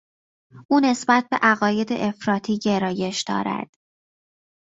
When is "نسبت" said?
0.79-1.27